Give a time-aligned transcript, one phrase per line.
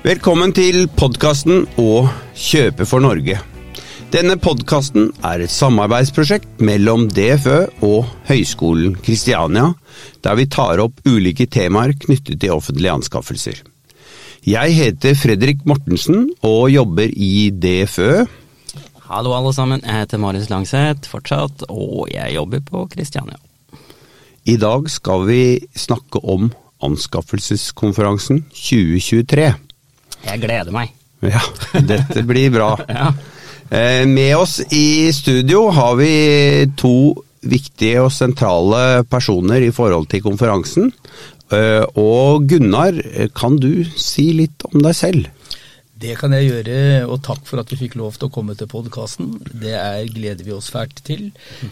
[0.00, 3.34] Velkommen til podkasten Å kjøpe for Norge.
[4.08, 9.66] Denne podkasten er et samarbeidsprosjekt mellom DFØ og Høgskolen Kristiania,
[10.24, 13.60] der vi tar opp ulike temaer knyttet til offentlige anskaffelser.
[14.48, 18.24] Jeg heter Fredrik Mortensen og jobber i DFØ.
[19.12, 23.36] Hallo alle sammen, jeg heter Marius Langseth fortsatt, og jeg jobber på Kristiania.
[24.48, 25.42] I dag skal vi
[25.76, 26.54] snakke om
[26.88, 29.52] anskaffelseskonferansen 2023.
[30.26, 30.92] Jeg gleder meg.
[31.24, 31.40] Ja,
[31.84, 32.74] dette blir bra.
[32.88, 33.10] Ja.
[33.70, 36.92] Eh, Med oss i studio har vi to
[37.46, 40.90] viktige og sentrale personer i forhold til konferansen.
[41.54, 42.98] Eh, Og Gunnar,
[43.36, 45.28] kan du si litt om deg selv?
[46.00, 46.76] Det kan jeg gjøre,
[47.12, 49.34] og takk for at vi fikk lov til å komme til podkasten.
[49.60, 51.26] Det er, gleder vi oss fælt til.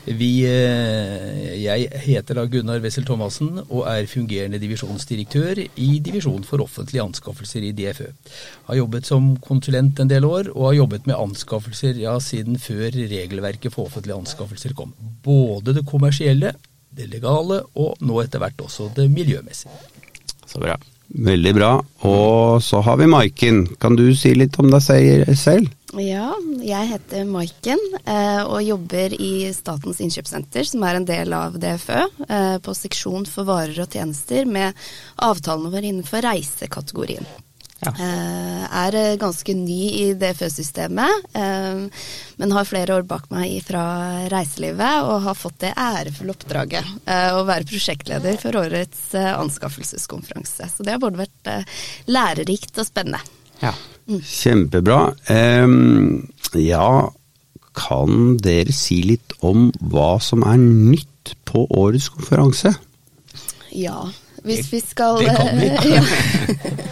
[0.05, 6.61] Vi, eh, jeg heter da Gunnar Wessel Thomassen og er fungerende divisjonsdirektør i Divisjon for
[6.61, 8.11] offentlige anskaffelser i DFØ.
[8.69, 12.93] Har jobbet som konsulent en del år, og har jobbet med anskaffelser ja, siden før
[12.99, 14.93] regelverket for offentlige anskaffelser kom.
[15.25, 16.53] Både det kommersielle,
[16.93, 19.73] det legale, og nå etter hvert også det miljømessige.
[20.45, 20.77] Så bra.
[21.09, 21.71] Veldig bra.
[22.05, 23.65] Og så har vi Maiken.
[23.81, 25.73] Kan du si litt om deg selv?
[25.97, 31.57] Ja, jeg heter Maiken eh, og jobber i Statens innkjøpssenter, som er en del av
[31.57, 34.77] DFØ, eh, på seksjon for varer og tjenester med
[35.25, 37.25] avtalene våre innenfor reisekategorien.
[37.79, 37.93] Ja.
[37.95, 41.85] Eh, er eh, ganske ny i DFØ-systemet, eh,
[42.41, 43.85] men har flere år bak meg fra
[44.33, 50.67] reiselivet og har fått det ærefulle oppdraget eh, å være prosjektleder for årets anskaffelseskonferanse.
[50.75, 51.53] Så det har både vært
[52.11, 53.23] lærerikt og spennende.
[53.63, 53.73] Ja.
[54.09, 55.01] Kjempebra.
[55.31, 57.11] Ehm, ja,
[57.79, 62.75] kan dere si litt om hva som er nytt på årets konferanse?
[63.71, 64.09] Ja,
[64.43, 66.79] hvis vi skal det kan vi.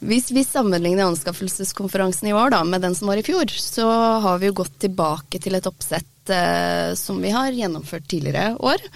[0.00, 3.88] Hvis vi sammenligner anskaffelseskonferansen i år da, med den som var i fjor, så
[4.24, 8.88] har vi jo gått tilbake til et oppsett eh, som vi har gjennomført tidligere år.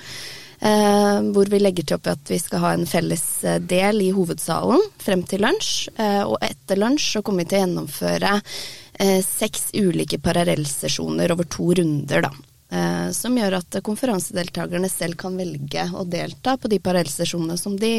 [0.64, 4.12] Eh, hvor vi legger til opp at vi skal ha en felles eh, del i
[4.16, 5.90] hovedsalen frem til lunsj.
[6.00, 11.50] Eh, og etter lunsj så kommer vi til å gjennomføre eh, seks ulike parallellsesjoner over
[11.52, 12.32] to runder, da.
[12.74, 17.98] Eh, som gjør at konferansedeltakerne selv kan velge å delta på de parallellsesjonene som de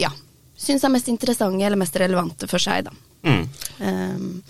[0.00, 0.08] ja,
[0.66, 2.88] syns er mest interessante eller mest relevante for seg.
[2.88, 2.92] Da.
[3.24, 3.44] Mm.
[3.80, 4.42] Um,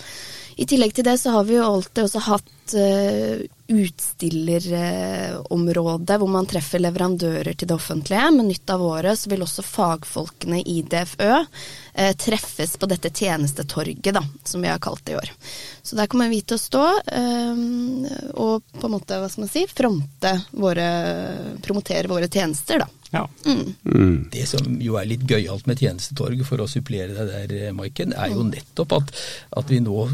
[0.57, 3.37] I tillegg til det så har vi jo alltid også hatt uh,
[3.69, 8.31] utstillerområde hvor man treffer leverandører til det offentlige.
[8.37, 11.47] Men nytt av året så vil også fagfolkene i DFØ
[11.95, 15.31] eh, treffes på dette tjenestetorget, da, som vi har kalt det i år.
[15.83, 17.55] Så der kommer vi til å stå eh,
[18.35, 20.89] og på en måte, hva skal man si, fronte våre
[21.65, 22.87] Promotere våre tjenester, da.
[23.15, 23.29] Ja.
[23.47, 24.27] Mm.
[24.33, 28.15] Det som jo er litt gøyalt med tjenestetorg, for å supplere deg der, eh, Maiken,
[28.17, 29.13] er jo nettopp at,
[29.61, 30.09] at vi nå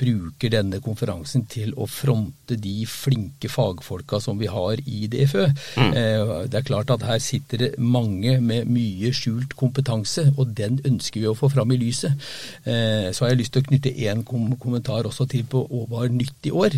[0.00, 5.46] bruker denne konferansen til å fronte de flinke fagfolka som vi har i DFØ.
[5.84, 10.80] Eh, det er klart at her sitter det mange med mye skjult kompetanse, og den
[10.88, 12.16] ønsker vi å få fram i lyset.
[12.64, 15.86] Eh, så har jeg lyst til å knytte én kom kommentar også til på hva
[15.90, 16.74] var nytt i år.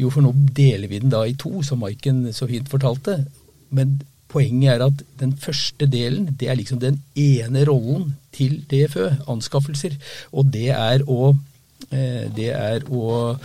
[0.00, 3.20] Jo, for nå deler vi den da i to, som Maiken så fint fortalte.
[3.74, 9.24] Men Poenget er at den første delen, det er liksom den ene rollen til DFØ,
[9.30, 9.96] anskaffelser.
[10.32, 11.32] Og det er å,
[11.90, 13.40] eh, det er å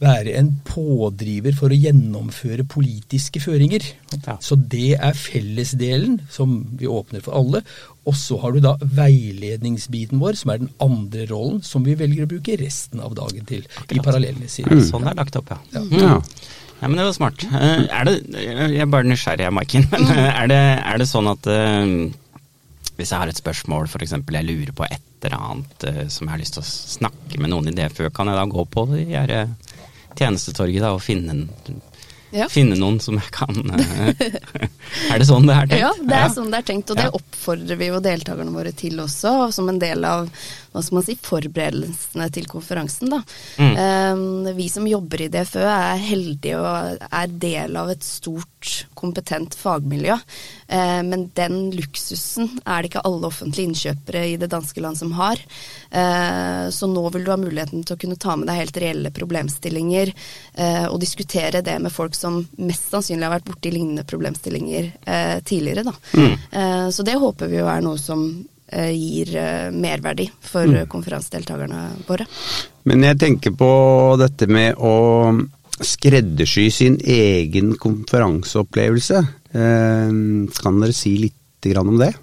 [0.00, 3.84] være en pådriver for å gjennomføre politiske føringer.
[4.16, 4.38] Ja.
[4.40, 7.60] Så det er fellesdelen som vi åpner for alle.
[8.08, 12.24] Og så har du da veiledningsbiten vår, som er den andre rollen, som vi velger
[12.24, 13.66] å bruke resten av dagen til.
[13.92, 14.80] I parallelle sider.
[14.88, 15.60] Sånn er det lagt opp, ja.
[15.76, 15.84] Ja.
[16.00, 16.16] Ja,
[16.88, 17.44] men det var smart.
[17.44, 19.86] Eh, Er det, jeg er bare nysgjerrig, jeg, Maiken.
[19.92, 20.60] Men eh, er det,
[20.92, 21.92] er det sånn at eh,
[22.96, 24.12] hvis jeg har et spørsmål, f.eks.
[24.16, 27.52] jeg lurer på et eller annet eh, som jeg har lyst til å snakke med
[27.52, 29.52] noen i DFØ, kan jeg da gå på det eh,
[30.16, 31.80] tjenestetorget da, og finne, en-
[32.30, 32.46] Ja.
[32.50, 34.20] finne noen som jeg kan eh,
[35.10, 35.80] Er det sånn det er tenkt?
[35.82, 39.00] Ja, det er sånn det er tenkt, og det oppfordrer vi jo deltakerne våre til
[39.02, 40.28] også, som en del av
[40.70, 43.10] hva skal man si, forberedelsene til konferansen.
[43.10, 43.18] Da.
[43.58, 43.72] Mm.
[44.14, 49.56] Um, vi som jobber i DFØ er heldige og er del av et stort, kompetent
[49.58, 50.14] fagmiljø.
[50.70, 55.10] Eh, men den luksusen er det ikke alle offentlige innkjøpere i det danske land som
[55.18, 55.40] har.
[55.90, 59.10] Eh, så nå vil du ha muligheten til å kunne ta med deg helt reelle
[59.14, 64.92] problemstillinger eh, og diskutere det med folk som mest sannsynlig har vært borti lignende problemstillinger
[65.46, 65.82] tidligere.
[65.86, 65.92] Da.
[66.14, 66.90] Mm.
[66.92, 68.22] så det håper vi jo er noe som
[68.70, 69.30] gir
[69.74, 70.86] merverdi for mm.
[70.90, 72.26] konferansedeltakerne våre.
[72.88, 73.70] Men jeg tenker på
[74.20, 74.94] dette med å
[75.80, 79.24] skreddersy sin egen konferanseopplevelse.
[79.52, 80.10] Eh,
[80.62, 81.36] kan dere si litt
[81.76, 82.14] om det?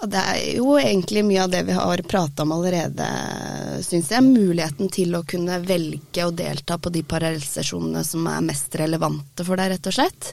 [0.00, 3.06] Ja, det er jo egentlig mye av det vi har prata om allerede,
[3.82, 4.22] syns jeg.
[4.22, 9.58] Muligheten til å kunne velge å delta på de parallellsesjonene som er mest relevante for
[9.58, 10.32] deg, rett og slett.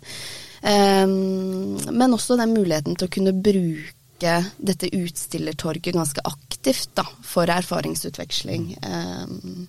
[0.66, 7.50] Um, men også den muligheten til å kunne bruke dette utstillertorget ganske aktivt da, for
[7.50, 8.72] erfaringsutveksling.
[8.86, 9.66] Um,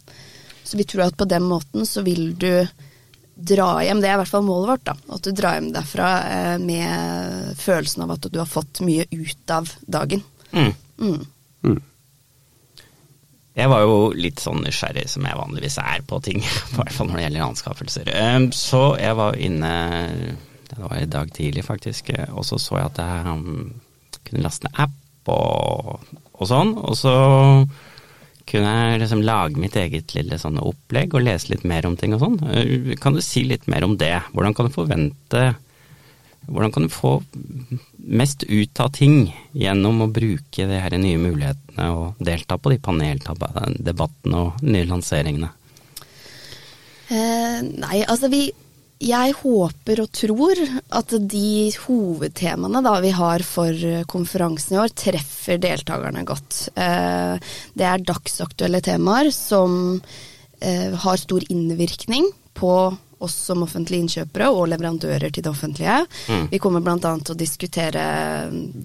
[0.64, 2.66] så vi tror at på den måten så vil du
[3.36, 4.94] dra hjem, det er i hvert fall målet vårt, da.
[5.16, 9.52] At du drar hjem derfra eh, med følelsen av at du har fått mye ut
[9.52, 10.24] av dagen.
[10.52, 10.72] Mm.
[10.96, 11.20] Mm.
[11.66, 11.78] Mm.
[13.56, 16.42] Jeg var jo litt sånn nysgjerrig som jeg vanligvis er på ting,
[16.72, 18.12] i hvert fall når det gjelder anskaffelser.
[18.36, 19.72] Um, Så jeg var inne,
[20.70, 23.42] det var i dag tidlig faktisk, og så så jeg at jeg
[24.26, 26.72] kunne laste ned app og, og sånn.
[26.80, 27.14] Og så
[28.46, 32.14] kunne jeg liksom lage mitt eget lille sånn opplegg og lese litt mer om ting
[32.14, 32.36] og sånn.
[32.46, 34.14] Uh, Kan du si litt mer om det?
[34.32, 35.46] Hvordan kan du forvente
[36.46, 37.16] hvordan kan du få
[37.96, 42.78] mest ut av ting gjennom å bruke de her nye mulighetene og delta på de
[42.82, 45.50] paneldebattene og nye lanseringene?
[47.10, 48.44] Eh, nei, altså vi
[49.02, 50.60] Jeg håper og tror
[50.96, 56.70] at de hovedtemaene da vi har for konferansen i år, treffer deltakerne godt.
[56.72, 57.36] Eh,
[57.76, 60.00] det er dagsaktuelle temaer som
[60.60, 62.72] eh, har stor innvirkning på
[63.18, 65.96] oss som offentlige innkjøpere og leverandører til det offentlige.
[66.28, 66.46] Mm.
[66.52, 66.98] Vi kommer bl.a.
[67.00, 68.04] til å diskutere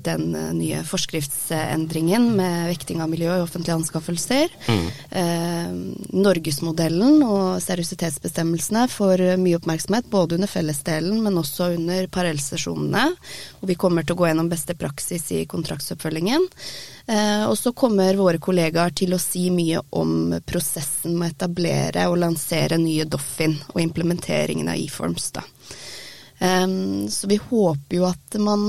[0.08, 4.56] den eh, nye forskriftsendringen med vekting av miljø i offentlige anskaffelser.
[4.72, 4.88] Mm.
[5.22, 5.74] Eh,
[6.16, 13.10] Norgesmodellen og seriøsitetsbestemmelsene får mye oppmerksomhet, både under fellesdelen, men også under parallellsesjonene.
[13.62, 16.48] Og vi kommer til å gå gjennom beste praksis i kontraktsoppfølgingen.
[17.12, 22.08] Eh, og så kommer våre kollegaer til å si mye om prosessen med å etablere
[22.08, 25.32] og lansere nye Doffin og implementeringen av eForms.
[25.36, 25.44] Da.
[26.42, 28.64] Så vi håper jo at man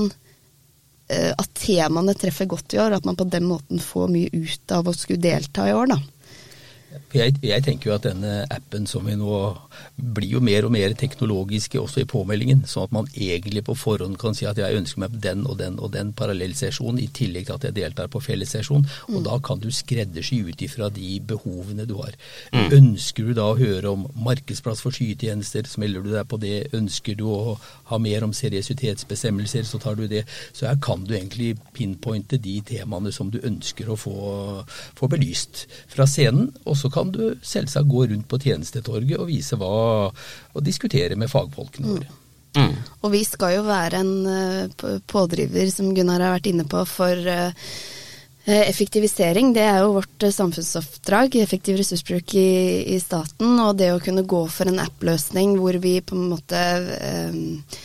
[1.09, 4.75] eh, at temaene treffer godt i år, at man på den måten får mye ut
[4.75, 5.97] av å skulle delta i år, da.
[7.13, 9.37] Jeg, jeg, tenker jo at denne appen som vi nå
[9.97, 14.17] blir jo mer og mer teknologiske også i påmeldingen, sånn at man egentlig på forhånd
[14.21, 17.55] kan si at jeg ønsker meg den og den og den parallellsesjon i tillegg til
[17.57, 18.85] at jeg deltar på fellessesjon.
[19.09, 19.23] Og Mm.
[19.23, 22.13] da kan du skreddersy ut ifra de behovene du har.
[22.51, 22.71] Mm.
[22.79, 26.73] Ønsker du da å høre om markedsplass for skytjenester, melder du deg på det.
[26.73, 27.57] Ønsker du å
[27.91, 30.25] ha mer om seriøsitetsbestemmelser, så tar du det.
[30.53, 34.65] Så her kan du egentlig pinpointe de temaene som du ønsker å få,
[34.97, 36.51] få belyst fra scenen.
[36.65, 39.71] Og så kan du selvsagt gå rundt på tjenestetorget og vise hva
[40.11, 42.19] og diskutere med fagfolkene våre.
[42.53, 42.75] Mm.
[43.01, 47.29] Og vi skal jo være en eh, pådriver, som Gunnar har vært inne på, for
[47.31, 47.71] eh,
[48.45, 49.53] eh, effektivisering.
[49.55, 52.51] Det er jo vårt samfunnsoppdrag, effektiv ressursbruk i,
[52.93, 53.55] i staten.
[53.63, 56.61] Og det å kunne gå for en app-løsning hvor vi på en måte
[56.99, 57.81] eh,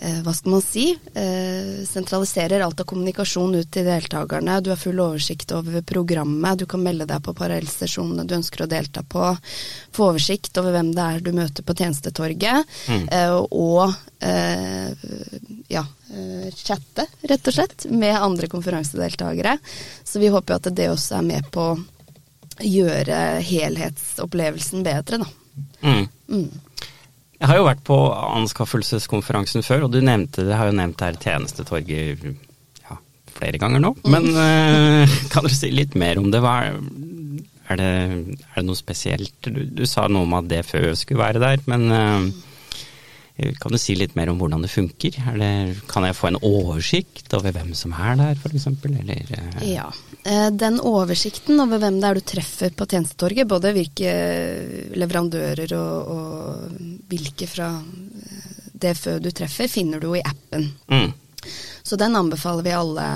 [0.00, 4.60] hva skal man si, eh, sentraliserer alt av kommunikasjon ut til deltakerne.
[4.64, 8.70] Du har full oversikt over programmet, du kan melde deg på parallellstasjonene du ønsker å
[8.70, 9.26] delta på.
[9.92, 12.64] Få oversikt over hvem det er du møter på tjenestetorget.
[12.88, 13.06] Mm.
[13.50, 14.90] og eh,
[15.68, 19.58] ja, eh, chatte, rett og slett, med andre konferansedeltakere.
[20.04, 21.78] Så vi håper at det også er med på å
[22.60, 25.28] gjøre helhetsopplevelsen bedre, da.
[25.84, 26.08] Mm.
[26.28, 26.50] Mm.
[27.40, 31.16] Jeg har jo vært på anskaffelseskonferansen før, og du nevnte det, har jo nevnt her
[31.16, 32.26] tjenestetorget
[32.82, 32.98] ja,
[33.38, 33.94] flere ganger nå.
[34.12, 36.42] Men uh, kan dere si litt mer om det?
[36.44, 36.76] Hva er,
[37.70, 37.88] er, det,
[38.44, 39.38] er det noe spesielt?
[39.46, 42.28] Du, du sa noe om at DFØ skulle være der, men eh,
[43.60, 45.16] kan du si litt mer om hvordan det funker?
[45.32, 48.66] Eller kan jeg få en oversikt over hvem som er der, f.eks.?
[48.66, 49.86] Eh, Ja.
[50.24, 54.12] Eh, Den oversikten over hvem det er du treffer på tjenestetorget, både hvilke
[55.00, 57.72] leverandører og, og hvilke fra
[58.80, 60.70] det DFØ du treffer, finner du jo i appen.
[60.88, 61.10] mm,
[61.84, 63.06] Så den anbefaler vi alle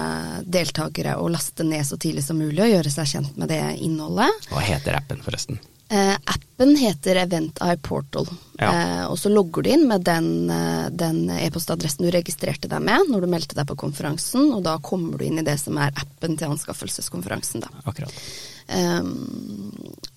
[0.45, 4.49] deltakere å laste ned så tidlig som mulig og gjøre seg kjent med det innholdet.
[4.50, 5.59] Hva heter appen, forresten?
[5.88, 8.28] Eh, appen heter Event Eye Portal.
[8.58, 8.70] Ja.
[8.70, 10.30] Eh, og så logger du inn med den,
[10.96, 15.20] e-postadressen e-postadressen du registrerte deg med når du meldte deg på konferansen, og da kommer
[15.20, 17.66] du inn i det som er appen til anskaffelseskonferansen.
[17.66, 17.72] Da.
[17.84, 18.14] Akkurat.
[18.66, 19.71] Ehm,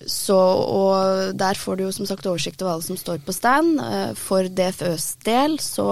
[0.06, 3.80] så, og der får du jo som sagt oversikt over alle som står på stand.
[3.82, 5.88] Eh, for DFØs del så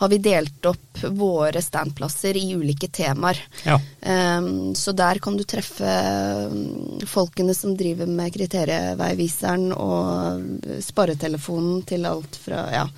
[0.00, 3.38] har vi delt opp våre standplasser i ulike temaer.
[3.66, 3.78] Ja.
[4.00, 5.90] Ehm, så der kan du treffe
[6.50, 12.88] mm, folkene som driver med kriterieveiviseren og sparetelefonen til alt fra ja,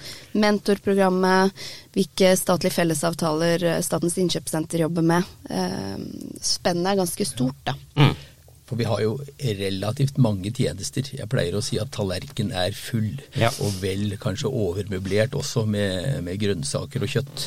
[0.41, 5.37] mentorprogrammet, hvilke statlige fellesavtaler eh, Statens innkjøpssenter jobber med.
[5.51, 6.09] Ehm,
[6.41, 7.77] spennet er ganske stort, da.
[8.01, 8.17] Mm.
[8.67, 11.07] For vi har jo relativt mange tjenester.
[11.15, 13.51] Jeg pleier å si at tallerken er full, Ja.
[13.63, 17.45] og vel kanskje overmøblert også med, med grønnsaker og kjøtt.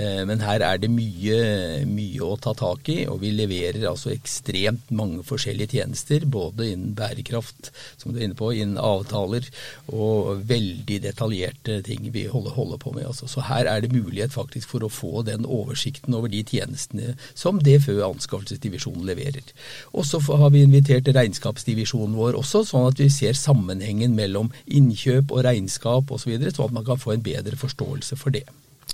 [0.00, 4.12] Eh, Men her er det mye, mye å ta tak i, og vi leverer altså
[4.14, 6.24] ekstremt mange forskjellige tjenester.
[6.24, 9.44] Både innen bærekraft, som du er inne på, innen avtaler,
[9.92, 13.06] og veldig detaljerte ting vi holder, holder på med.
[13.10, 13.28] Altså.
[13.28, 17.60] Så her er det mulighet faktisk for å få den oversikten over de tjenestene som
[17.60, 19.52] DFØ anskaffelsesdivisjonen leverer.
[19.92, 25.34] Og så har vi invitert regnskapsdivisjonen vår også, sånn at vi ser sammenhengen mellom innkjøp
[25.34, 28.46] og regnskap osv., så videre, sånn at man kan få en bedre forståelse for det.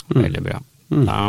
[0.09, 0.61] Veldig bra.
[0.89, 1.21] Da,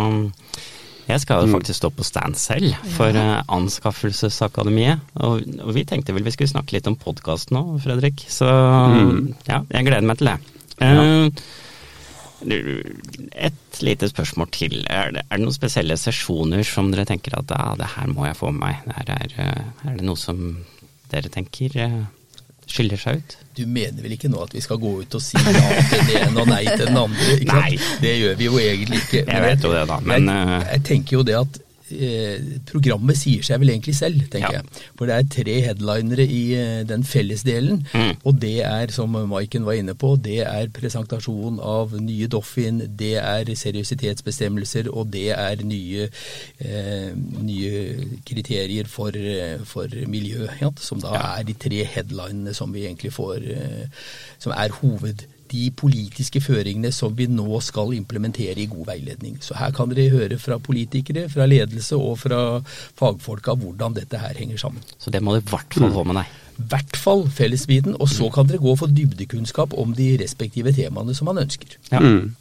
[1.10, 5.02] jeg skal jo faktisk stå på stand selv for eh, Anskaffelsesakademiet.
[5.26, 8.22] Og, og vi tenkte vel vi skulle snakke litt om podkast nå, Fredrik.
[8.30, 10.38] Så ja, jeg gleder meg til det.
[10.86, 11.48] Eh,
[12.42, 14.78] et lite spørsmål til.
[14.88, 18.28] Er det, er det noen spesielle sesjoner som dere tenker at ja, det her må
[18.28, 19.04] jeg få med meg?
[19.08, 20.40] Det er, eh, er det noe som
[21.12, 22.00] dere tenker eh,
[22.70, 23.38] skiller seg ut?
[23.58, 26.22] Du mener vel ikke nå at vi skal gå ut og si ja til den
[26.22, 27.32] ene og nei til den andre?
[27.40, 27.66] Ikke sant?
[27.66, 27.96] Nei.
[28.04, 29.24] Det gjør vi jo egentlig ikke.
[29.26, 31.60] Jeg vet jo det da, men, jeg, eh, jeg tenker jo det at
[32.70, 34.62] programmet sier seg vel egentlig selv, tenker Ja.
[34.62, 34.84] jeg.
[34.98, 38.16] For det er tre headlinere i eh, den fellesdelen, Mm.
[38.24, 43.16] og det er, som Maiken var inne på, det er presentasjon av nye Doffin, det
[43.18, 46.10] er seriøsitetsbestemmelser, og det er nye,
[46.60, 52.72] eh, nye kriterier for, eh, for miljø, ja, som da er de tre headlinene som
[52.74, 53.86] vi egentlig får, eh,
[54.40, 59.38] som er hoved de politiske føringene som vi nå skal implementere i god veiledning.
[59.44, 62.42] Så her kan dere høre fra politikere, fra ledelse og fra
[63.00, 64.86] fagfolka hvordan dette her henger sammen.
[64.98, 66.38] Så det må du i hvert fall få med deg.
[66.60, 71.16] I hvert fall fellesbiten, og så kan dere gå for dybdekunnskap om de respektive temaene
[71.16, 71.78] som man ønsker.
[71.92, 72.04] Ja.
[72.04, 72.36] Mm.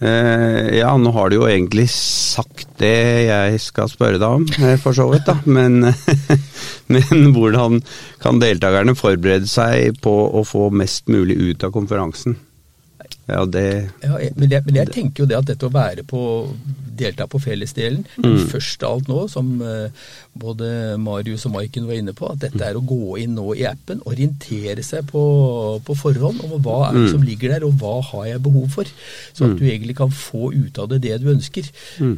[0.00, 4.78] Eh, ja, nå har du jo egentlig sagt det jeg skal spørre deg om, eh,
[4.80, 5.36] for så vidt, da.
[5.44, 5.82] Men,
[6.94, 7.82] men hvordan
[8.22, 12.38] kan deltakerne forberede seg på å få mest mulig ut av konferansen?
[13.28, 16.22] Ja, det Ja, men, jeg, men jeg tenker jo det at dette å være på,
[17.00, 18.04] delta på fellesdelen,
[18.50, 22.64] først av alt nå, som eh, både Marius og Maiken var inne på, at dette
[22.64, 25.22] er å gå inn nå i appen, orientere seg på,
[25.86, 28.94] på forhånd om hva er det som ligger der, og hva har jeg behov for.
[29.32, 31.68] Så at du egentlig kan få ut av det det du ønsker.
[32.00, 32.14] Mm.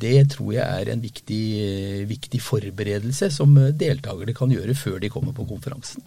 [0.00, 5.00] det tror jeg er en viktig, eh, viktig forberedelse som eh, deltakerne kan gjøre før
[5.02, 6.04] de kommer på konferansen.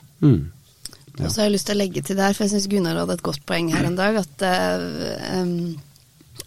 [1.18, 1.26] Mm.
[1.26, 3.20] Og så har jeg lyst til å legge til der, for jeg syns Gunnar hadde
[3.20, 5.76] et godt poeng her en dag, at uh, um,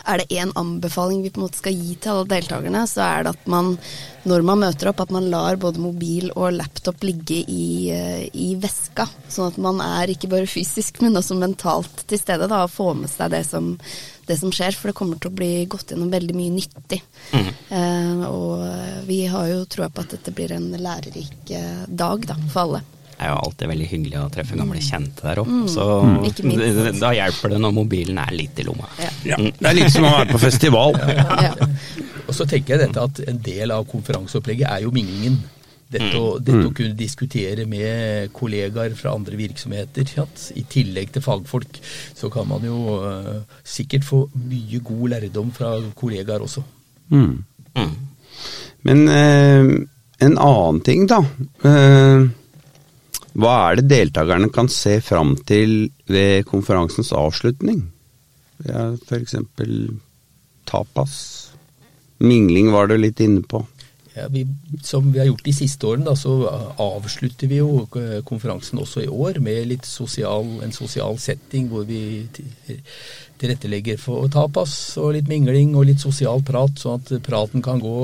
[0.09, 3.25] er det én anbefaling vi på en måte skal gi til alle deltakerne, så er
[3.25, 3.75] det at man,
[4.29, 8.55] når man møter opp, at man lar både mobil og laptop ligge i, eh, i
[8.61, 9.09] veska.
[9.29, 12.95] Sånn at man er ikke bare fysisk, men også mentalt til stede da, og får
[13.03, 13.75] med seg det som,
[14.29, 14.77] det som skjer.
[14.79, 17.03] For det kommer til å bli gått gjennom veldig mye nyttig.
[17.69, 22.39] Eh, og vi har jo troa på at dette blir en lærerik eh, dag da,
[22.49, 22.87] for alle.
[23.19, 26.13] Det er jo alltid veldig hyggelig å treffe gamle kjente der oppe, så mm.
[26.23, 27.01] minst.
[27.01, 28.87] da hjelper det når mobilen er litt i lomma.
[29.03, 29.09] Ja.
[29.27, 30.95] Ja, det er litt som å være på festival.
[31.49, 31.55] Ja.
[32.29, 35.39] Og så tenker jeg dette at en del av konferanseopplegget er jo minglingen.
[35.89, 40.13] Dette, å, dette å kunne diskutere med kollegaer fra andre virksomheter.
[40.61, 41.81] I tillegg til fagfolk,
[42.15, 46.63] så kan man jo uh, sikkert få mye god lærdom fra kollegaer også.
[47.17, 47.39] Mm.
[47.81, 47.95] Mm.
[48.87, 49.73] Men uh,
[50.19, 51.23] en annen ting, da.
[51.65, 52.29] Eh,
[53.39, 57.85] hva er det deltakerne kan se fram til ved konferansens avslutning?
[58.67, 59.37] Ja, F.eks.
[60.67, 61.15] tapas.
[62.19, 63.63] Mingling var du litt inne på.
[64.19, 64.45] Ja, vi,
[64.83, 66.33] som vi har gjort de siste årene, da, så
[66.83, 71.87] avslutter vi jo øh, konferansen også i år med litt sosial, en sosial setting hvor
[71.89, 72.01] vi
[73.39, 77.99] tilrettelegger for tapas og litt mingling og litt sosial prat, sånn at praten kan gå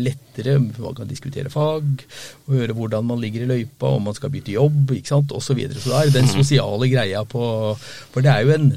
[0.00, 0.56] lettere.
[0.60, 2.04] Man kan diskutere fag
[2.46, 5.50] og høre hvordan man ligger i løypa, om man skal bytte jobb, ikke sant, osv.
[5.50, 5.82] Så, videre.
[5.82, 7.42] så det er den sosiale greia på
[8.14, 8.70] For det er jo en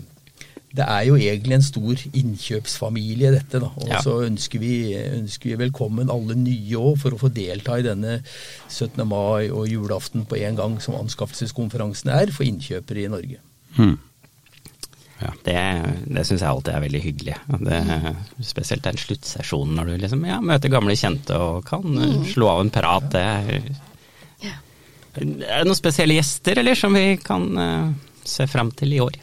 [0.74, 3.60] det er jo egentlig en stor innkjøpsfamilie, dette.
[3.62, 4.02] da, Og Ja.
[4.02, 8.24] så ønsker vi, ønsker vi velkommen alle nye òg, for å få delta i denne
[8.70, 9.06] 17.
[9.06, 13.38] mai og julaften på en gang, som anskaffelseskonferansen er for innkjøpere i Norge.
[13.78, 14.00] Mm.
[15.44, 15.56] Det,
[16.08, 17.36] det syns jeg alltid er veldig hyggelig.
[17.60, 22.26] Det, spesielt den sluttsesjonen når du liksom ja, møter gamle kjente og kan mm.
[22.34, 23.12] slå av en prat.
[23.14, 23.62] Det er,
[25.22, 27.94] er det noen spesielle gjester eller som vi kan uh,
[28.26, 29.22] se fram til i år?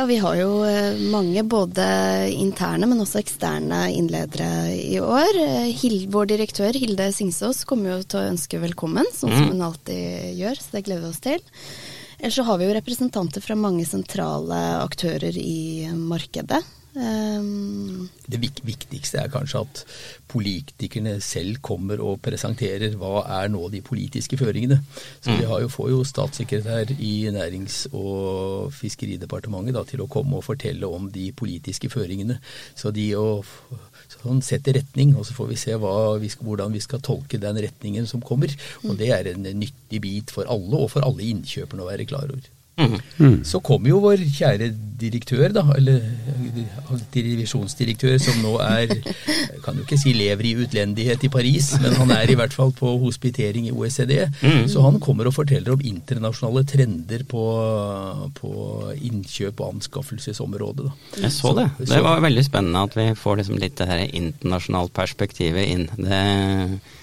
[0.00, 1.84] Ja, vi har jo eh, mange både
[2.32, 5.36] interne, men også eksterne innledere i år.
[5.42, 10.38] Eh, vår direktør Hilde Singsås kommer jo til å ønske velkommen, sånn som hun alltid
[10.40, 11.44] gjør, så det gleder vi oss til.
[12.16, 16.62] Ellers så har vi jo representanter fra mange sentrale aktører i markedet.
[16.90, 19.82] Um, det viktigste er kanskje at
[20.30, 24.80] politikerne selv kommer og presenterer hva er nå de politiske føringene.
[25.20, 30.46] Så vi jo, får jo statssekretær i Nærings- og fiskeridepartementet da, til å komme og
[30.48, 32.40] fortelle om de politiske føringene.
[32.74, 33.42] Så de å
[34.20, 37.60] sånn setter retning, og så får vi se vi skal, hvordan vi skal tolke den
[37.62, 38.52] retningen som kommer.
[38.84, 42.30] Og det er en nyttig bit for alle, og for alle innkjøperne å være klar
[42.30, 42.50] over.
[43.18, 43.40] Mm.
[43.46, 44.70] Så kom jo vår kjære
[45.00, 46.02] direktør, da, eller
[47.14, 51.94] divisjonsdirektør, som nå er jeg Kan jo ikke si lever i utlendighet i Paris, men
[51.98, 54.14] han er i hvert fall på hospitering i OECD.
[54.40, 54.64] Mm.
[54.72, 57.44] Så han kommer og forteller om internasjonale trender på,
[58.38, 58.52] på
[58.96, 60.88] innkjøp- og anskaffelsesområdet.
[60.88, 61.24] Da.
[61.26, 61.68] Jeg så det.
[61.90, 65.86] Det var veldig spennende at vi får liksom litt det her internasjonalt perspektivet inn.
[66.00, 66.24] Det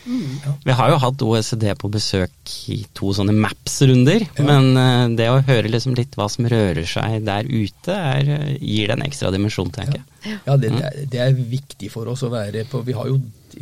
[0.08, 0.56] Mm.
[0.64, 4.46] Vi har jo hatt OECD på besøk i to sånne Maps-runder, ja.
[4.48, 8.90] men uh, det å høre liksom litt hva som rører seg der ute, er, gir
[8.90, 10.06] det en ekstra dimensjon, tenker jeg.
[10.28, 13.08] Ja, ja det, det, er, det, er, viktig for oss å være på Vi har
[13.08, 13.20] jo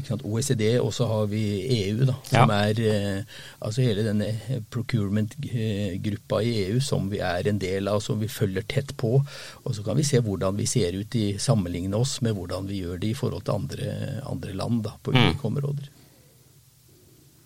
[0.07, 1.43] sant, OECD, og så har vi
[1.77, 2.59] EU, da, som ja.
[2.67, 8.19] er uh, altså hele denne procurement-gruppa i EU som vi er en del av, som
[8.21, 9.17] vi følger tett på.
[9.63, 12.83] Og så kan vi se hvordan vi ser ut i sammenligne oss med hvordan vi
[12.83, 13.97] gjør det i forhold til andre,
[14.27, 15.49] andre land da, på ulike mm.
[15.51, 15.91] områder.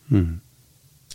[0.09, 0.39] Mm.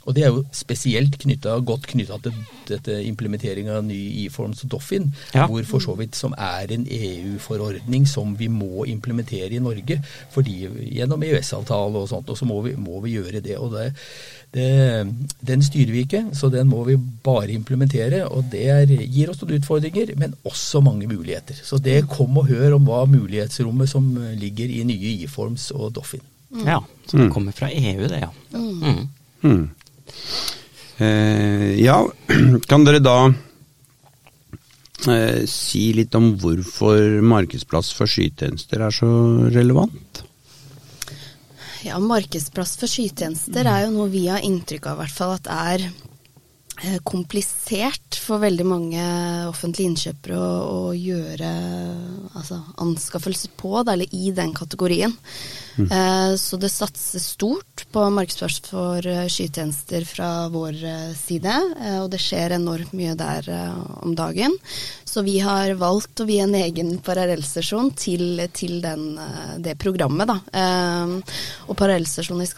[0.04, 2.36] Og det er jo spesielt knyttet, godt knytta til
[2.68, 5.46] dette implementeringa av ny e-forms Doffin, ja.
[5.48, 10.00] hvor for så vidt som er en EU-forordning som vi må implementere i Norge
[10.34, 13.56] fordi gjennom EØS-avtale og sånt, og så må vi, må vi gjøre det.
[13.58, 13.86] og det,
[14.54, 14.68] det,
[15.40, 18.24] Den styrer vi ikke, så den må vi bare implementere.
[18.28, 21.56] og Det er, gir oss noen utfordringer, men også mange muligheter.
[21.62, 26.24] Så det kom og hør om hva mulighetsrommet som ligger i nye e-forms og Doffin.
[26.54, 26.66] Mm.
[26.68, 27.32] Ja, så det mm.
[27.34, 28.30] kommer fra EU, det, ja.
[28.52, 29.08] Mm.
[29.42, 29.64] mm.
[30.98, 31.98] Eh, ja,
[32.70, 33.18] kan dere da
[35.10, 39.10] eh, si litt om hvorfor markedsplass for skytjenester er så
[39.54, 40.22] relevant?
[41.84, 45.88] Ja, markedsplass for skytjenester er jo noe vi har inntrykk av, hvert fall at er
[47.06, 49.04] komplisert for veldig mange
[49.48, 51.50] offentlige innkjøpere å, å gjøre
[52.34, 55.14] altså, anskaffelser på, eller i den kategorien.
[55.76, 55.90] Mm.
[55.90, 61.98] Eh, så det satses stort på markedsplass for uh, skytjenester fra vår uh, side, eh,
[62.02, 63.48] og det skjer enormt mye der
[64.02, 64.54] om dagen.
[65.04, 69.14] Så vi har valgt å vie en egen parallellstasjon til, til den,
[69.62, 70.26] det programmet.
[70.26, 70.38] Da.
[71.68, 72.48] og parallellstasjonen i,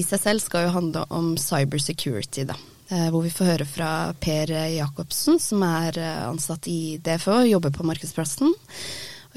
[0.00, 2.44] i seg selv skal jo handle om cyber security.
[2.48, 2.58] Da.
[2.90, 7.50] Eh, hvor vi får høre fra Per Jacobsen, som er eh, ansatt i DFØ og
[7.52, 8.50] jobber på markedsplassen.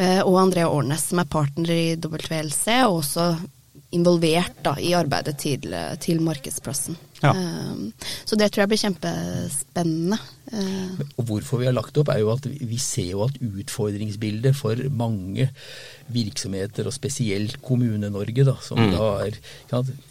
[0.02, 3.28] Eh, og Andrea Årnes, som er partner i WLC, og også
[3.94, 5.68] involvert da, i arbeidet til,
[6.02, 6.98] til markedsplassen.
[7.22, 7.30] Ja.
[8.26, 10.18] Så det tror jeg blir kjempespennende.
[10.54, 14.78] Og Hvorfor vi har lagt opp, er jo at vi ser jo at utfordringsbildet for
[14.94, 15.50] mange
[16.13, 18.92] virksomheter, og spesielt Kommune-Norge, da, som mm.
[18.94, 19.38] da er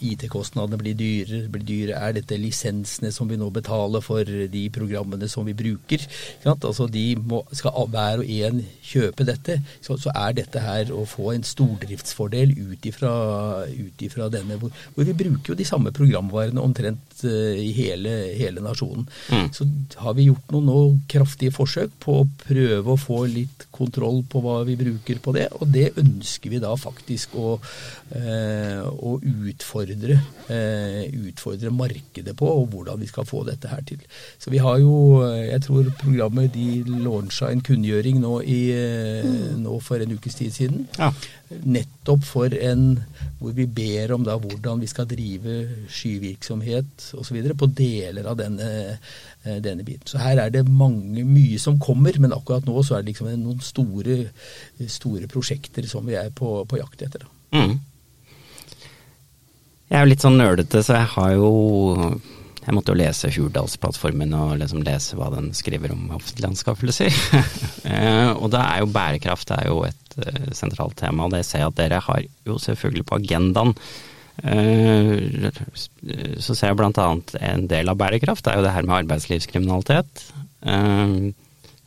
[0.01, 2.01] IT-kostnadene blir dyrere, blir dyrere.
[2.01, 6.07] Er dette lisensene som vi nå betaler for de programmene som vi bruker?
[6.53, 11.05] Altså de må, Skal hver og en kjøpe dette, så, så, er dette her å
[11.09, 17.25] få en stordriftsfordel ut ifra denne, hvor, hvor, vi bruker jo de samme programvarene omtrent
[17.25, 19.07] uh, i hele, hele nasjonen.
[19.33, 19.49] Mm.
[19.55, 19.67] Så
[20.03, 24.61] har vi gjort noen kraftige forsøk på å prøve å få litt kontroll på hva
[24.69, 25.49] vi bruker på det.
[25.59, 27.55] og det ønsker vi da faktisk å,
[28.15, 34.01] eh, å utfordre, eh, utfordre, markedet på, og hvordan vi skal få dette her til.
[34.39, 38.63] Så vi har jo, jeg tror programmet de launcha en kunngjøring nå, i,
[39.25, 39.63] mm.
[39.63, 40.87] nå for en ukes tid siden.
[40.99, 41.13] Ja.
[41.65, 43.05] Nettopp for en
[43.39, 47.43] hvor vi ber om da hvordan vi skal drive skyvirksomhet osv.
[47.59, 48.71] på deler av denne
[49.45, 50.07] Eh, denne biten.
[50.07, 53.27] Så her er det mange, mye som kommer, men akkurat nå så er det liksom
[53.41, 54.19] noen store,
[54.91, 57.25] store prosjekter som vi er på, på jakt etter.
[57.55, 57.79] Mm.
[59.93, 61.51] Jeg er jo litt sånn nølete, så jeg har jo
[62.63, 67.13] jeg måtte jo lese Hurdalsplattformen og liksom lese hva den skriver om offentlige anskaffelser.
[67.83, 71.65] Eh, og da er jo bærekraft er jo et uh, sentralt tema, og det ser
[71.65, 73.73] jeg at dere har jo selvfølgelig på agendaen.
[74.41, 75.51] Eh,
[76.41, 77.09] så ser jeg bl.a.
[77.51, 80.25] en del av bærekraft er jo det her med arbeidslivskriminalitet.
[80.63, 81.17] Eh,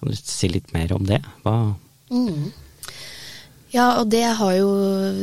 [0.06, 1.22] kan du si litt mer om det?
[1.44, 1.74] Hva
[2.14, 2.54] mm.
[3.74, 4.70] Ja, og det har jo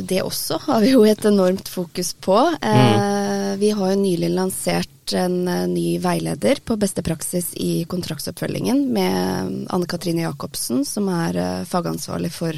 [0.05, 2.35] Det også har vi jo et enormt fokus på.
[2.61, 3.59] Eh, mm.
[3.61, 5.43] vi har jo nylig lansert en
[5.73, 12.55] ny veileder på beste praksis i kontraktsoppfølgingen med Anne Katrine Jacobsen, som er fagansvarlig for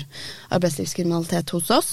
[0.53, 1.89] arbeidslivskriminalitet hos oss.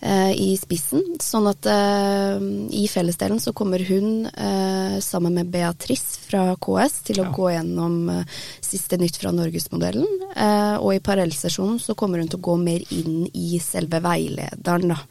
[0.00, 1.02] Eh, i spissen.
[1.22, 2.36] Sånn at eh,
[2.76, 7.32] i fellesdelen så kommer hun eh, sammen med Beatrice fra KS til å Ja.
[7.34, 7.96] gå gjennom
[8.60, 10.06] siste nytt fra Norgesmodellen.
[10.36, 14.94] Eh, og i parallellsesjonen så kommer hun til å gå mer inn i selve veilederen,
[14.94, 15.02] da.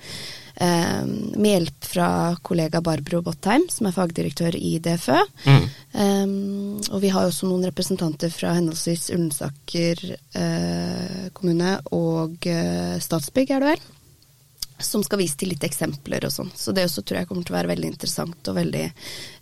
[0.56, 2.06] Um, med hjelp fra
[2.40, 5.18] kollega Barbro Bottheim, som er fagdirektør i DFØ.
[5.44, 5.66] Mm.
[5.92, 13.52] Um, og vi har også noen representanter fra henholdsvis Ullensaker uh, kommune og uh, Statsbygg,
[13.52, 13.84] er det vel?
[14.82, 16.50] Som skal vise til litt eksempler og sånn.
[16.56, 18.84] Så det også tror jeg kommer til å være veldig interessant og veldig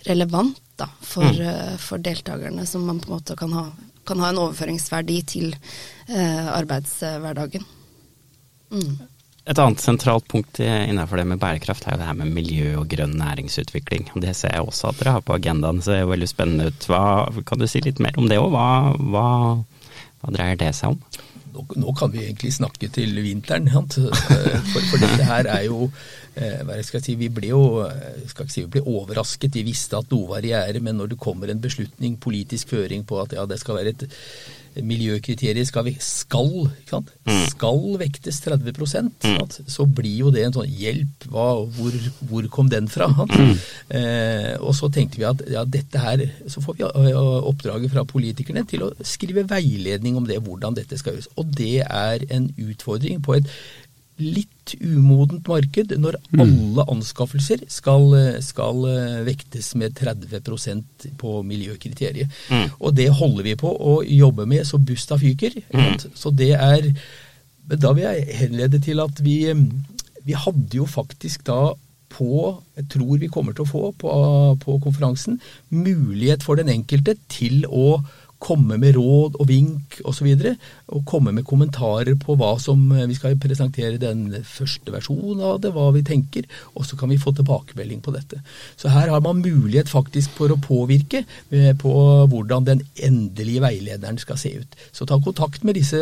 [0.09, 3.63] relevant da, for, eh, for deltakerne, som man på en måte kan ha,
[4.05, 7.65] kan ha en overføringsverdi til eh, arbeidshverdagen.
[8.73, 8.93] Mm.
[9.43, 12.87] Et annet sentralt punkt innenfor det med bærekraft er jo det her med miljø og
[12.93, 14.07] grønn næringsutvikling.
[14.23, 16.87] Det ser jeg også at dere har på agendaen, så det er veldig spennende ut.
[16.87, 17.03] Hva,
[17.43, 18.53] kan du si litt mer om det òg?
[18.53, 19.27] Hva, hva,
[20.21, 21.01] hva dreier det seg om?
[21.53, 23.69] Nå, nå kan vi egentlig snakke til vinteren.
[23.69, 23.83] Eh,
[24.73, 25.85] For, for dette her er jo
[26.35, 29.53] eh, hva skal jeg si, Vi ble jo eh, skal ikke si, vi ble overrasket.
[29.59, 33.05] Vi visste at noe var i gjære, men når det kommer en beslutning, politisk føring
[33.05, 34.07] på at ja, det skal være et
[34.81, 36.49] miljøkriterium skal, skal,
[36.81, 37.01] ikke
[37.51, 39.59] skal vektes 30 sant?
[39.69, 41.27] så blir jo det en sånn hjelp.
[41.33, 41.97] Hva, hvor,
[42.29, 43.09] hvor kom den fra?
[43.13, 43.37] Sant?
[43.93, 47.17] Eh, og så tenkte vi at ja, dette her Så får vi eh,
[47.49, 51.29] oppdraget fra politikerne til å skrive veiledning om det, hvordan dette skal gjøres.
[51.37, 53.49] Og det er en utfordring på et
[54.21, 58.13] litt umodent marked når alle anskaffelser skal,
[58.45, 62.31] skal eh, vektes med 30% på miljøkriteriet.
[62.79, 65.57] Og det holder vi på å jobbe med så busta fyker.
[65.73, 65.97] Mm.
[66.13, 66.91] Så det er
[67.63, 69.37] da vil jeg henlede til at vi,
[70.27, 71.73] vi hadde jo faktisk da
[72.13, 74.11] på, jeg tror vi kommer til å få på,
[74.61, 75.39] på konferansen,
[75.73, 78.03] mulighet for den enkelte til å
[78.43, 80.27] komme med råd og vink osv.
[80.33, 80.53] Og, så
[80.93, 85.71] og komme med kommentarer på hva som Vi skal presentere den første versjonen av det,
[85.73, 88.41] hva vi tenker, og så kan vi få tilbakemelding på dette.
[88.79, 91.93] Så her har man mulighet faktisk for å påvirke eh, på
[92.31, 94.79] hvordan den endelige veilederen skal se ut.
[94.91, 95.99] Så ta kontakt med disse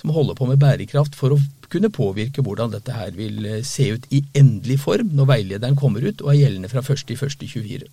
[0.00, 3.92] som holder på med bærekraft for å kunne påvirke hvordan dette her vil eh, se
[3.96, 7.88] ut i endelig form når veilederen kommer ut og er gjeldende fra 1.1.24.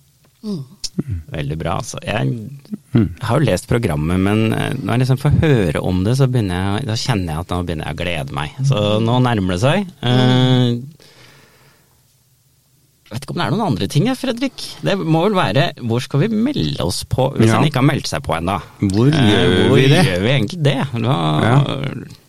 [1.30, 2.00] Veldig bra, altså.
[2.04, 6.26] Jeg har jo lest programmet, men eh, når jeg liksom får høre om det, så
[6.26, 8.56] jeg, da kjenner jeg at nå begynner jeg å glede meg.
[8.68, 9.86] Så nå nærmer det seg.
[10.02, 10.80] Eh,
[13.10, 14.64] Jeg vet ikke om det er noen andre ting, Fredrik.
[14.86, 17.56] Det må vel være hvor skal vi melde oss på, hvis Ja.
[17.58, 18.54] en ikke har meldt seg på ennå?
[18.92, 20.04] Hvor gjør hvor vi det?
[20.06, 20.76] gjør vi egentlig det?
[20.94, 21.16] Hva,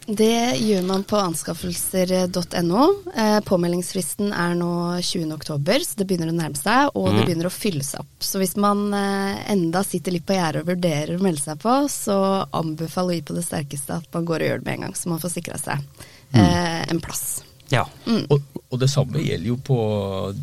[0.06, 2.86] Det gjør man på anskaffelser.no.
[3.16, 4.72] Eh, påmeldingsfristen er nå
[5.04, 5.30] 20.
[5.36, 8.26] oktober, så det begynner å nærme seg, og det begynner å fylle seg opp.
[8.26, 11.76] Så hvis man eh, enda sitter litt på gjerdet og vurderer å melde seg på,
[11.94, 12.18] så
[12.50, 15.14] anbefaler vi på det sterkeste at man går og gjør det med en gang, så
[15.14, 15.86] man får sikra seg
[16.34, 17.26] eh, en plass.
[17.72, 17.86] Ja.
[18.28, 19.78] Og, og det samme gjelder jo på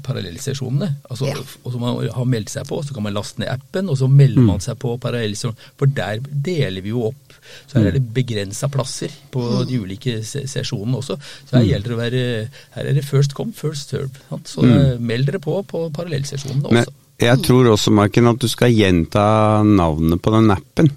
[0.07, 0.87] parallellsesjonene.
[1.11, 1.37] Altså, Ja.
[1.61, 4.09] og så man har meldt seg på, så kan man laste ned appen, og så
[4.09, 5.59] melder man seg på parallellsesjonen.
[5.77, 7.28] For der deler vi jo opp.
[7.67, 11.19] Så her er det begrensa plasser på de ulike sesjonene også.
[11.49, 12.23] Så her gjelder det å være
[12.77, 14.13] Her er det first come, first serve.
[14.29, 14.49] Sant?
[14.51, 15.05] Så mm.
[15.05, 16.97] meld dere på på parallellsesjonene Men også.
[17.25, 19.27] jeg tror også, Marken, at du skal gjenta
[19.67, 20.91] navnet på den appen.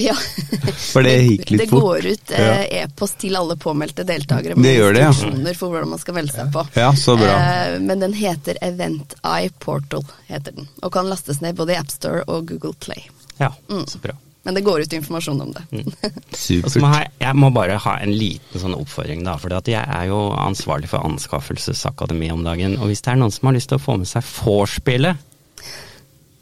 [0.00, 0.14] Ja.
[0.92, 4.94] For det gikk litt det går ut eh, e-post til alle påmeldte deltakere Det med
[4.94, 5.12] det, ja.
[5.58, 6.64] for hvordan man skal melde seg på.
[6.78, 7.34] Ja, så bra.
[7.34, 10.70] Eh, men den heter Event Eye Portal, heter den.
[10.82, 13.08] Og kan lastes ned både i AppStore og Google Play.
[13.42, 13.52] ja,
[13.86, 14.16] så bra.
[14.42, 15.62] Men det går ut informasjon om det.
[15.76, 16.76] Og Supert.
[16.80, 19.34] må jeg, jeg må bare ha en liten sånn oppfordring, da.
[19.40, 22.78] For jeg er jo ansvarlig for Anskaffelsesakademi om dagen.
[22.80, 25.26] Og hvis det er noen som har lyst til å få med seg vorspielet,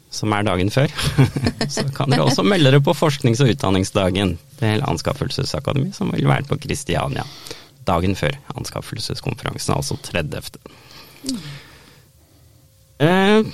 [0.09, 0.89] som er dagen før,
[1.75, 6.47] så kan dere også melde dere på forsknings- og utdanningsdagen til Anskaffelsesakademi, som vil være
[6.49, 7.27] på Kristiania.
[7.85, 10.49] Dagen før anskaffelseskonferansen, altså 30.
[12.99, 13.51] Eh,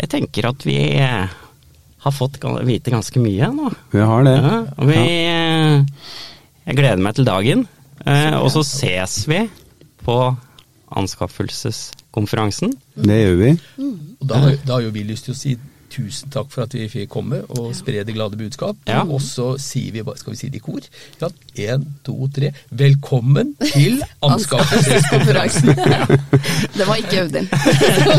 [0.00, 0.78] jeg tenker at vi
[2.04, 2.36] har fått
[2.68, 3.70] vite ganske mye nå.
[3.94, 4.34] Vi har det.
[4.44, 5.84] Ja, og vi, eh,
[6.68, 7.66] jeg gleder meg til dagen.
[8.04, 9.42] Eh, og så ses vi
[10.04, 10.18] på
[10.94, 12.74] anskaffelseskonferansen.
[12.96, 13.52] Det gjør vi.
[14.20, 15.56] Og da, har- da har jo vi lyst til å si
[15.94, 18.78] tusen takk for at vi fikk komme og spre det glade budskap.
[18.90, 19.02] Ja.
[19.06, 20.84] Og så sier vi, skal vi si det i kor?
[21.20, 21.30] Ja,
[21.70, 22.50] en, to, tre.
[22.74, 25.74] Velkommen til anskaffelseskonferansen.
[26.78, 27.48] Det var ikke øvd inn.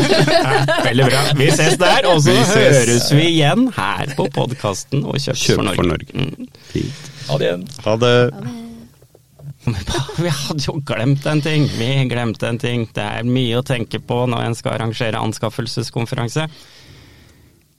[0.88, 1.22] Veldig bra.
[1.36, 5.68] Vi ses der, og så høres vi igjen her på podkasten og Kjøp, Kjøp for
[5.68, 5.76] Norge.
[5.76, 6.06] for Norge.
[6.14, 6.48] Mm.
[6.72, 7.10] Fint.
[7.28, 7.52] Ha det.
[7.84, 8.16] Ha det.
[9.66, 11.66] Vi hadde jo glemt en ting.
[11.76, 12.86] Vi glemte en ting.
[12.94, 16.46] Det er mye å tenke på når en skal arrangere anskaffelseskonferanse.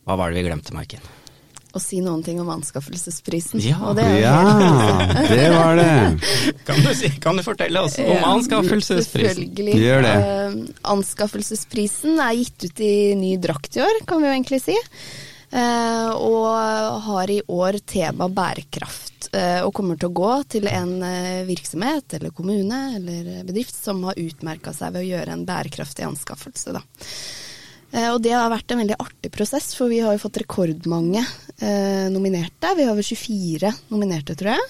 [0.07, 1.03] Hva var det vi glemte, Maiken?
[1.77, 3.61] å si noen ting om anskaffelsesprisen.
[3.63, 3.77] Ja.
[3.89, 4.39] og det Ja,
[5.29, 5.93] det var det.
[6.67, 9.45] Kan du, si, kan du fortelle oss om Ja, anskaffelsesprisen?
[9.45, 9.77] Selvfølgelig.
[9.83, 10.15] Gjør det.
[10.17, 10.57] Uh,
[10.93, 14.75] anskaffelsesprisen er gitt ut i ny drakt i år, kan vi jo egentlig si.
[15.47, 19.29] Uh, og har i år tema bærekraft.
[19.31, 20.93] Uh, og kommer til å gå til en
[21.47, 26.75] virksomhet eller kommune eller bedrift som har utmerka seg ved å gjøre en bærekraftig anskaffelse.
[26.75, 26.83] Da.
[27.93, 31.21] Eh, og det har vært en veldig artig prosess, for vi har jo fått rekordmange
[31.61, 32.73] eh, nominerte.
[32.75, 34.67] Vi har over 24 nominerte, tror jeg.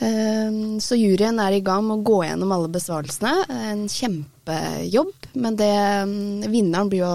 [0.00, 0.50] Eh,
[0.82, 3.34] Så juryen er i gang med å gå gjennom alle besvarelsene.
[3.70, 5.70] En kjempejobb, men det,
[6.10, 7.14] mm, vinneren blir jo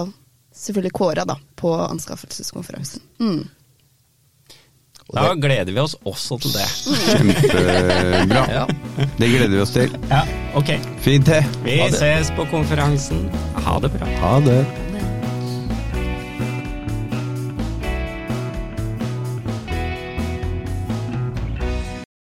[0.56, 3.00] selvfølgelig kåra da, på anskaffelseskonferansen.
[3.20, 3.48] Mm.
[5.10, 6.66] Da gleder vi oss også til det.
[7.10, 8.44] Kjempebra.
[8.54, 8.66] Ja.
[9.18, 9.90] Det gleder vi oss til.
[10.08, 10.20] Ja,
[10.54, 10.70] ok.
[11.02, 11.40] Fint, det.
[11.64, 13.26] Vi ses på konferansen.
[13.66, 14.06] Ha det bra.
[14.22, 14.60] Ha det.